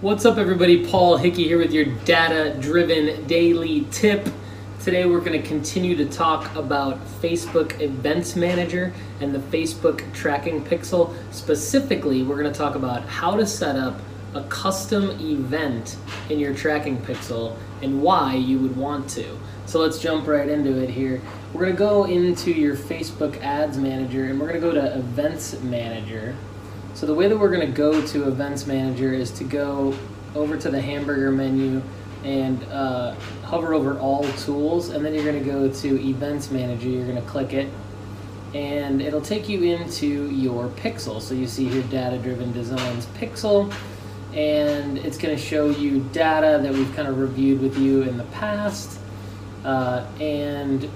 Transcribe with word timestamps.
What's 0.00 0.24
up, 0.24 0.38
everybody? 0.38 0.86
Paul 0.86 1.18
Hickey 1.18 1.44
here 1.46 1.58
with 1.58 1.74
your 1.74 1.84
data 1.84 2.56
driven 2.58 3.26
daily 3.26 3.86
tip. 3.90 4.26
Today, 4.82 5.04
we're 5.04 5.20
going 5.20 5.38
to 5.38 5.46
continue 5.46 5.94
to 5.94 6.06
talk 6.06 6.56
about 6.56 6.98
Facebook 7.20 7.78
Events 7.82 8.34
Manager 8.34 8.94
and 9.20 9.34
the 9.34 9.40
Facebook 9.40 10.10
Tracking 10.14 10.64
Pixel. 10.64 11.14
Specifically, 11.34 12.22
we're 12.22 12.40
going 12.40 12.50
to 12.50 12.58
talk 12.58 12.76
about 12.76 13.02
how 13.02 13.36
to 13.36 13.44
set 13.44 13.76
up 13.76 14.00
a 14.32 14.42
custom 14.44 15.10
event 15.20 15.98
in 16.30 16.38
your 16.38 16.54
tracking 16.54 16.96
pixel 16.96 17.58
and 17.82 18.00
why 18.00 18.36
you 18.36 18.58
would 18.58 18.78
want 18.78 19.10
to. 19.10 19.38
So 19.66 19.80
let's 19.80 19.98
jump 19.98 20.26
right 20.26 20.48
into 20.48 20.82
it 20.82 20.88
here. 20.88 21.20
We're 21.52 21.60
going 21.60 21.72
to 21.72 21.78
go 21.78 22.04
into 22.04 22.52
your 22.52 22.74
Facebook 22.74 23.38
Ads 23.42 23.76
Manager 23.76 24.24
and 24.24 24.40
we're 24.40 24.48
going 24.48 24.60
to 24.62 24.66
go 24.66 24.72
to 24.72 24.96
Events 24.96 25.60
Manager. 25.60 26.34
So 26.94 27.06
the 27.06 27.14
way 27.14 27.28
that 27.28 27.38
we're 27.38 27.50
going 27.50 27.66
to 27.66 27.72
go 27.72 28.04
to 28.08 28.28
Events 28.28 28.66
Manager 28.66 29.12
is 29.12 29.30
to 29.32 29.44
go 29.44 29.96
over 30.34 30.56
to 30.56 30.70
the 30.70 30.80
hamburger 30.80 31.30
menu 31.30 31.82
and 32.24 32.62
uh, 32.64 33.14
hover 33.44 33.72
over 33.74 33.98
all 33.98 34.24
tools 34.32 34.90
and 34.90 35.04
then 35.04 35.14
you're 35.14 35.24
going 35.24 35.42
to 35.42 35.50
go 35.50 35.70
to 35.70 36.08
Events 36.08 36.50
Manager. 36.50 36.88
You're 36.88 37.06
going 37.06 37.22
to 37.22 37.28
click 37.28 37.52
it 37.52 37.68
and 38.54 39.00
it'll 39.00 39.20
take 39.20 39.48
you 39.48 39.62
into 39.62 40.30
your 40.30 40.68
pixel. 40.68 41.20
So 41.20 41.34
you 41.34 41.46
see 41.46 41.68
here 41.68 41.82
Data 41.84 42.18
Driven 42.18 42.52
Designs 42.52 43.06
Pixel 43.06 43.72
and 44.34 44.98
it's 44.98 45.18
going 45.18 45.34
to 45.34 45.42
show 45.42 45.70
you 45.70 46.00
data 46.12 46.60
that 46.62 46.72
we've 46.72 46.94
kind 46.94 47.08
of 47.08 47.18
reviewed 47.18 47.60
with 47.60 47.78
you 47.78 48.02
in 48.02 48.16
the 48.16 48.24
past. 48.24 48.98
Uh, 49.64 50.06
and 50.20 50.88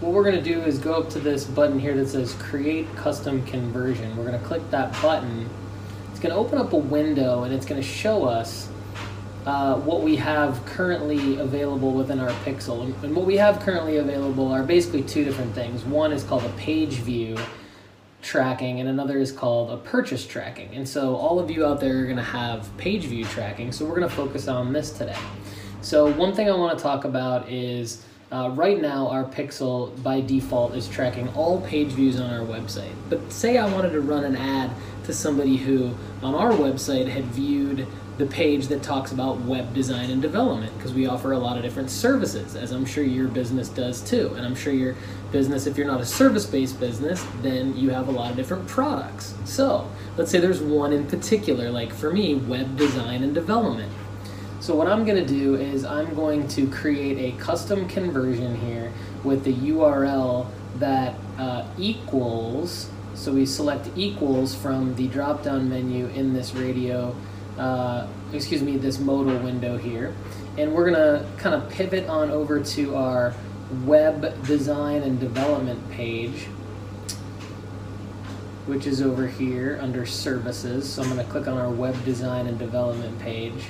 what 0.00 0.12
we're 0.12 0.24
going 0.24 0.36
to 0.36 0.42
do 0.42 0.60
is 0.60 0.78
go 0.78 0.94
up 0.94 1.08
to 1.10 1.18
this 1.18 1.44
button 1.44 1.78
here 1.78 1.94
that 1.94 2.08
says 2.08 2.34
Create 2.34 2.86
Custom 2.96 3.44
Conversion. 3.46 4.14
We're 4.16 4.26
going 4.26 4.38
to 4.38 4.46
click 4.46 4.70
that 4.70 4.92
button. 5.00 5.48
It's 6.10 6.20
going 6.20 6.34
to 6.34 6.38
open 6.38 6.58
up 6.58 6.74
a 6.74 6.78
window 6.78 7.44
and 7.44 7.54
it's 7.54 7.64
going 7.64 7.80
to 7.80 7.86
show 7.86 8.24
us 8.24 8.68
uh, 9.46 9.76
what 9.76 10.02
we 10.02 10.16
have 10.16 10.64
currently 10.66 11.38
available 11.38 11.92
within 11.92 12.20
our 12.20 12.30
pixel. 12.44 12.84
And, 12.84 13.04
and 13.04 13.16
what 13.16 13.24
we 13.24 13.36
have 13.38 13.60
currently 13.60 13.96
available 13.96 14.52
are 14.52 14.62
basically 14.62 15.02
two 15.02 15.24
different 15.24 15.54
things. 15.54 15.82
One 15.84 16.12
is 16.12 16.24
called 16.24 16.44
a 16.44 16.52
page 16.58 16.94
view 16.94 17.38
tracking 18.20 18.80
and 18.80 18.88
another 18.88 19.18
is 19.18 19.32
called 19.32 19.70
a 19.70 19.78
purchase 19.78 20.26
tracking. 20.26 20.74
And 20.74 20.86
so 20.86 21.14
all 21.16 21.38
of 21.38 21.50
you 21.50 21.64
out 21.64 21.80
there 21.80 22.00
are 22.00 22.04
going 22.04 22.16
to 22.16 22.22
have 22.22 22.68
page 22.76 23.04
view 23.04 23.24
tracking. 23.24 23.72
So 23.72 23.86
we're 23.86 23.96
going 23.96 24.08
to 24.08 24.14
focus 24.14 24.46
on 24.46 24.74
this 24.74 24.90
today. 24.90 25.16
So 25.80 26.10
one 26.12 26.34
thing 26.34 26.50
I 26.50 26.54
want 26.54 26.76
to 26.76 26.82
talk 26.82 27.04
about 27.04 27.48
is 27.48 28.04
uh, 28.32 28.50
right 28.54 28.80
now, 28.80 29.08
our 29.08 29.24
Pixel 29.24 30.02
by 30.02 30.20
default 30.20 30.74
is 30.74 30.88
tracking 30.88 31.28
all 31.34 31.60
page 31.60 31.88
views 31.88 32.18
on 32.20 32.32
our 32.32 32.44
website. 32.44 32.94
But 33.08 33.32
say 33.32 33.56
I 33.56 33.72
wanted 33.72 33.90
to 33.90 34.00
run 34.00 34.24
an 34.24 34.36
ad 34.36 34.70
to 35.04 35.12
somebody 35.12 35.56
who 35.56 35.94
on 36.22 36.34
our 36.34 36.50
website 36.50 37.06
had 37.08 37.24
viewed 37.26 37.86
the 38.18 38.26
page 38.26 38.68
that 38.68 38.82
talks 38.82 39.12
about 39.12 39.38
web 39.42 39.72
design 39.74 40.10
and 40.10 40.22
development 40.22 40.76
because 40.76 40.94
we 40.94 41.06
offer 41.06 41.32
a 41.32 41.38
lot 41.38 41.56
of 41.56 41.62
different 41.62 41.90
services, 41.90 42.56
as 42.56 42.72
I'm 42.72 42.86
sure 42.86 43.04
your 43.04 43.28
business 43.28 43.68
does 43.68 44.00
too. 44.00 44.32
And 44.36 44.44
I'm 44.44 44.54
sure 44.54 44.72
your 44.72 44.96
business, 45.30 45.66
if 45.66 45.76
you're 45.76 45.86
not 45.86 46.00
a 46.00 46.06
service 46.06 46.46
based 46.46 46.80
business, 46.80 47.24
then 47.42 47.76
you 47.76 47.90
have 47.90 48.08
a 48.08 48.10
lot 48.10 48.30
of 48.30 48.36
different 48.36 48.66
products. 48.66 49.34
So 49.44 49.88
let's 50.16 50.30
say 50.30 50.40
there's 50.40 50.62
one 50.62 50.92
in 50.92 51.06
particular, 51.06 51.70
like 51.70 51.92
for 51.92 52.10
me, 52.10 52.34
web 52.34 52.76
design 52.76 53.22
and 53.22 53.34
development. 53.34 53.92
So 54.66 54.74
what 54.74 54.88
I'm 54.88 55.04
going 55.04 55.24
to 55.24 55.32
do 55.32 55.54
is 55.54 55.84
I'm 55.84 56.12
going 56.16 56.48
to 56.48 56.68
create 56.68 57.32
a 57.32 57.38
custom 57.38 57.86
conversion 57.86 58.56
here 58.56 58.92
with 59.22 59.44
the 59.44 59.52
URL 59.54 60.48
that 60.80 61.14
uh, 61.38 61.68
equals, 61.78 62.90
so 63.14 63.30
we 63.30 63.46
select 63.46 63.88
equals 63.94 64.56
from 64.56 64.96
the 64.96 65.06
drop 65.06 65.44
down 65.44 65.68
menu 65.68 66.06
in 66.06 66.32
this 66.32 66.52
radio, 66.52 67.14
uh, 67.56 68.08
excuse 68.32 68.60
me, 68.60 68.76
this 68.76 68.98
modal 68.98 69.38
window 69.38 69.78
here. 69.78 70.12
And 70.58 70.74
we're 70.74 70.90
going 70.90 70.94
to 70.94 71.24
kind 71.38 71.54
of 71.54 71.70
pivot 71.70 72.08
on 72.08 72.32
over 72.32 72.58
to 72.60 72.96
our 72.96 73.34
web 73.84 74.44
design 74.48 75.04
and 75.04 75.20
development 75.20 75.88
page 75.92 76.48
which 78.66 78.84
is 78.84 79.00
over 79.00 79.28
here 79.28 79.78
under 79.80 80.04
services. 80.04 80.92
So 80.92 81.00
I'm 81.00 81.08
going 81.08 81.24
to 81.24 81.30
click 81.30 81.46
on 81.46 81.56
our 81.56 81.70
web 81.70 82.04
design 82.04 82.48
and 82.48 82.58
development 82.58 83.16
page 83.20 83.62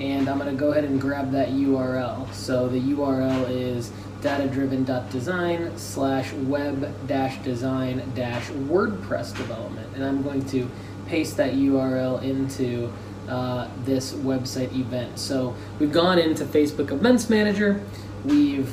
and 0.00 0.28
I'm 0.28 0.38
going 0.38 0.50
to 0.50 0.56
go 0.56 0.72
ahead 0.72 0.84
and 0.84 1.00
grab 1.00 1.32
that 1.32 1.50
URL. 1.50 2.32
So 2.32 2.68
the 2.68 2.80
URL 2.80 3.48
is 3.48 3.90
datadriven.design 4.20 5.76
slash 5.76 6.32
web 6.32 7.06
design 7.06 8.02
dash 8.14 8.48
WordPress 8.48 9.36
development. 9.36 9.94
And 9.94 10.04
I'm 10.04 10.22
going 10.22 10.44
to 10.48 10.70
paste 11.06 11.36
that 11.36 11.54
URL 11.54 12.22
into 12.22 12.92
uh, 13.28 13.68
this 13.84 14.12
website 14.12 14.74
event. 14.74 15.18
So 15.18 15.54
we've 15.78 15.92
gone 15.92 16.18
into 16.18 16.44
Facebook 16.44 16.90
Events 16.90 17.28
Manager. 17.28 17.82
We've 18.24 18.70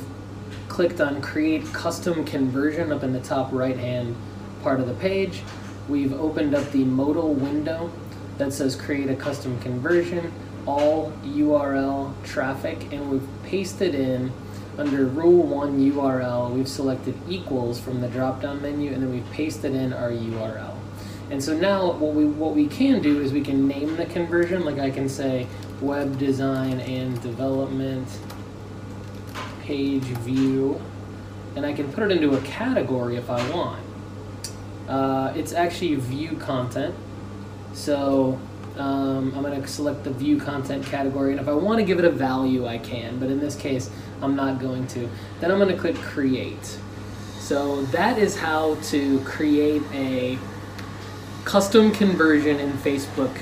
clicked 0.68 1.00
on 1.00 1.20
create 1.20 1.64
custom 1.72 2.24
conversion 2.24 2.92
up 2.92 3.02
in 3.02 3.12
the 3.12 3.20
top 3.20 3.52
right 3.52 3.76
hand 3.76 4.16
part 4.62 4.80
of 4.80 4.86
the 4.86 4.94
page. 4.94 5.42
We've 5.88 6.12
opened 6.14 6.54
up 6.54 6.70
the 6.70 6.84
modal 6.84 7.34
window 7.34 7.92
that 8.38 8.52
says 8.52 8.74
create 8.74 9.10
a 9.10 9.16
custom 9.16 9.60
conversion 9.60 10.32
all 10.66 11.12
URL 11.24 12.12
traffic 12.24 12.92
and 12.92 13.10
we've 13.10 13.28
pasted 13.44 13.94
in 13.94 14.32
under 14.78 15.04
rule 15.06 15.46
1 15.46 15.92
URL 15.92 16.50
we've 16.50 16.68
selected 16.68 17.14
equals 17.28 17.78
from 17.80 18.00
the 18.00 18.08
drop 18.08 18.40
down 18.40 18.62
menu 18.62 18.92
and 18.92 19.02
then 19.02 19.12
we've 19.12 19.30
pasted 19.32 19.74
in 19.74 19.92
our 19.92 20.10
URL 20.10 20.76
and 21.30 21.42
so 21.42 21.56
now 21.56 21.92
what 21.92 22.14
we 22.14 22.24
what 22.24 22.54
we 22.54 22.66
can 22.66 23.02
do 23.02 23.20
is 23.20 23.32
we 23.32 23.42
can 23.42 23.66
name 23.66 23.96
the 23.96 24.06
conversion 24.06 24.64
like 24.64 24.78
I 24.78 24.90
can 24.90 25.08
say 25.08 25.46
web 25.80 26.18
design 26.18 26.80
and 26.80 27.20
development 27.22 28.08
page 29.62 30.02
view 30.02 30.80
and 31.56 31.66
I 31.66 31.72
can 31.72 31.92
put 31.92 32.04
it 32.04 32.10
into 32.10 32.34
a 32.34 32.40
category 32.42 33.16
if 33.16 33.30
I 33.30 33.48
want. 33.50 33.84
Uh, 34.88 35.32
it's 35.36 35.52
actually 35.52 35.94
view 35.96 36.36
content. 36.36 36.94
So 37.74 38.38
um, 38.78 39.32
I'm 39.34 39.42
going 39.42 39.60
to 39.60 39.68
select 39.68 40.04
the 40.04 40.10
view 40.10 40.38
content 40.38 40.84
category, 40.86 41.32
and 41.32 41.40
if 41.40 41.48
I 41.48 41.52
want 41.52 41.78
to 41.78 41.84
give 41.84 41.98
it 41.98 42.04
a 42.04 42.10
value, 42.10 42.66
I 42.66 42.78
can, 42.78 43.18
but 43.18 43.30
in 43.30 43.38
this 43.38 43.54
case, 43.54 43.90
I'm 44.22 44.34
not 44.34 44.60
going 44.60 44.86
to. 44.88 45.08
Then 45.40 45.50
I'm 45.50 45.58
going 45.58 45.74
to 45.74 45.78
click 45.78 45.96
create. 45.96 46.78
So 47.38 47.82
that 47.86 48.18
is 48.18 48.36
how 48.36 48.76
to 48.76 49.20
create 49.20 49.82
a 49.92 50.38
custom 51.44 51.92
conversion 51.92 52.60
in 52.60 52.72
Facebook 52.74 53.36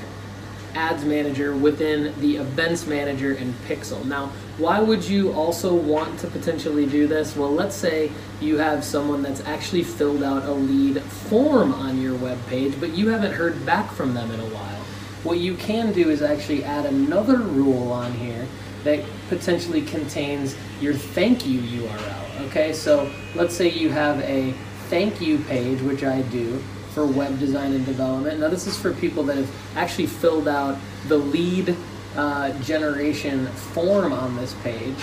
Ads 0.73 1.05
Manager 1.05 1.55
within 1.55 2.19
the 2.19 2.37
Events 2.37 2.87
Manager 2.87 3.33
in 3.33 3.53
Pixel. 3.67 4.03
Now, 4.05 4.31
why 4.57 4.79
would 4.79 5.03
you 5.03 5.33
also 5.33 5.73
want 5.73 6.19
to 6.21 6.27
potentially 6.27 6.85
do 6.85 7.07
this? 7.07 7.35
Well, 7.35 7.51
let's 7.51 7.75
say 7.75 8.11
you 8.39 8.57
have 8.57 8.83
someone 8.83 9.21
that's 9.21 9.41
actually 9.41 9.83
filled 9.83 10.23
out 10.23 10.43
a 10.45 10.51
lead 10.51 11.01
form 11.01 11.73
on 11.73 12.01
your 12.01 12.15
web 12.15 12.37
page, 12.47 12.79
but 12.79 12.91
you 12.91 13.09
haven't 13.09 13.33
heard 13.33 13.65
back 13.65 13.91
from 13.91 14.13
them 14.13 14.31
in 14.31 14.39
a 14.39 14.45
while. 14.45 14.70
What 15.23 15.37
you 15.37 15.55
can 15.55 15.91
do 15.93 16.09
is 16.09 16.21
actually 16.21 16.63
add 16.63 16.85
another 16.85 17.37
rule 17.37 17.91
on 17.91 18.11
here 18.13 18.47
that 18.83 19.03
potentially 19.29 19.83
contains 19.83 20.55
your 20.79 20.93
thank 20.93 21.45
you 21.45 21.59
URL. 21.61 22.47
Okay, 22.47 22.73
so 22.73 23.11
let's 23.35 23.55
say 23.55 23.69
you 23.69 23.89
have 23.89 24.19
a 24.21 24.53
thank 24.89 25.21
you 25.21 25.37
page, 25.39 25.79
which 25.81 26.03
I 26.03 26.23
do 26.23 26.61
for 26.93 27.05
web 27.05 27.39
design 27.39 27.73
and 27.73 27.85
development. 27.85 28.39
Now, 28.39 28.49
this 28.49 28.65
is 28.65 28.77
for 28.77 28.93
people 28.93 29.23
that 29.23 29.37
have 29.37 29.77
actually 29.77 30.07
filled 30.07 30.47
out 30.47 30.77
the 31.07 31.17
lead 31.17 31.75
uh, 32.15 32.51
generation 32.61 33.47
form 33.47 34.11
on 34.11 34.35
this 34.35 34.53
page. 34.63 34.97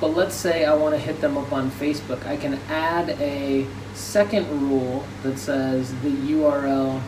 But 0.00 0.08
let's 0.08 0.34
say 0.34 0.64
I 0.64 0.74
want 0.74 0.94
to 0.94 1.00
hit 1.00 1.20
them 1.20 1.36
up 1.36 1.52
on 1.52 1.70
Facebook. 1.72 2.24
I 2.26 2.36
can 2.36 2.54
add 2.68 3.10
a 3.20 3.66
second 3.94 4.48
rule 4.70 5.04
that 5.22 5.38
says 5.38 5.92
the 6.02 6.10
URL 6.10 7.02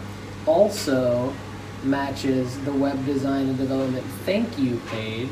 also 0.47 1.33
matches 1.85 2.59
the 2.61 2.73
web 2.73 3.05
design 3.07 3.49
and 3.49 3.59
development 3.59 4.05
thank 4.25 4.59
you 4.59 4.81
page. 4.89 5.29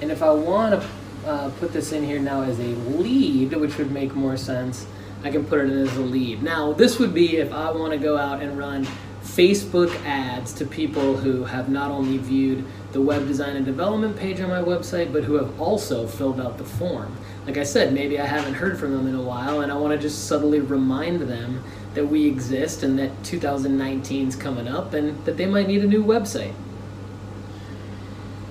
And 0.00 0.10
if 0.10 0.22
I 0.22 0.30
want 0.30 0.80
to 0.80 0.88
uh, 1.28 1.50
put 1.58 1.72
this 1.72 1.92
in 1.92 2.04
here 2.04 2.20
now 2.20 2.42
as 2.42 2.58
a 2.58 2.62
lead, 2.62 3.52
which 3.54 3.76
would 3.78 3.90
make 3.90 4.14
more 4.14 4.36
sense, 4.36 4.86
I 5.24 5.30
can 5.30 5.44
put 5.44 5.60
it 5.60 5.70
in 5.70 5.78
as 5.78 5.96
a 5.96 6.02
lead. 6.02 6.42
Now, 6.42 6.72
this 6.72 6.98
would 6.98 7.12
be 7.12 7.38
if 7.38 7.52
I 7.52 7.70
want 7.72 7.92
to 7.92 7.98
go 7.98 8.16
out 8.16 8.40
and 8.40 8.56
run 8.56 8.86
Facebook 9.22 9.94
ads 10.06 10.52
to 10.54 10.64
people 10.64 11.16
who 11.16 11.44
have 11.44 11.68
not 11.68 11.90
only 11.90 12.18
viewed 12.18 12.64
the 12.92 13.00
web 13.00 13.26
design 13.26 13.56
and 13.56 13.66
development 13.66 14.16
page 14.16 14.40
on 14.40 14.48
my 14.48 14.62
website, 14.62 15.12
but 15.12 15.24
who 15.24 15.34
have 15.34 15.60
also 15.60 16.06
filled 16.06 16.40
out 16.40 16.56
the 16.56 16.64
form. 16.64 17.14
Like 17.46 17.58
I 17.58 17.64
said, 17.64 17.92
maybe 17.92 18.18
I 18.18 18.26
haven't 18.26 18.54
heard 18.54 18.78
from 18.78 18.92
them 18.92 19.06
in 19.06 19.14
a 19.14 19.22
while, 19.22 19.60
and 19.60 19.70
I 19.70 19.76
want 19.76 19.92
to 19.92 19.98
just 19.98 20.26
subtly 20.26 20.60
remind 20.60 21.22
them 21.22 21.62
that 21.98 22.06
we 22.06 22.26
exist 22.28 22.84
and 22.84 22.96
that 22.96 23.10
2019 23.24 24.28
is 24.28 24.36
coming 24.36 24.68
up 24.68 24.94
and 24.94 25.24
that 25.24 25.36
they 25.36 25.46
might 25.46 25.66
need 25.66 25.82
a 25.82 25.86
new 25.86 26.04
website. 26.04 26.54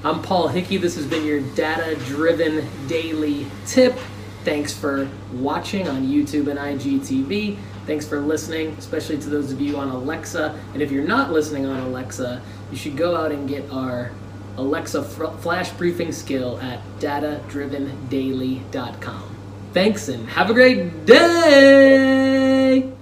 I'm 0.03 0.21
Paul 0.21 0.49
Hickey. 0.49 0.75
This 0.75 0.97
has 0.97 1.05
been 1.05 1.25
your 1.25 1.39
data 1.55 1.95
driven 2.07 2.67
daily 2.87 3.45
tip. 3.65 3.97
Thanks 4.43 4.73
for 4.73 5.09
watching 5.31 5.87
on 5.87 6.05
YouTube 6.05 6.49
and 6.49 6.59
IGTV. 6.59 7.57
Thanks 7.85 8.05
for 8.05 8.19
listening, 8.19 8.75
especially 8.77 9.17
to 9.19 9.29
those 9.29 9.53
of 9.53 9.61
you 9.61 9.77
on 9.77 9.87
Alexa. 9.87 10.59
And 10.73 10.81
if 10.81 10.91
you're 10.91 11.07
not 11.07 11.31
listening 11.31 11.65
on 11.65 11.79
Alexa, 11.79 12.41
you 12.69 12.77
should 12.77 12.97
go 12.97 13.15
out 13.15 13.31
and 13.31 13.47
get 13.47 13.71
our 13.71 14.11
Alexa 14.57 15.03
flash 15.03 15.71
briefing 15.71 16.11
skill 16.11 16.59
at 16.59 16.81
datadrivendaily.com. 16.99 19.35
Thanks 19.73 20.09
and 20.09 20.27
have 20.31 20.49
a 20.49 20.53
great 20.53 21.05
day! 21.05 22.96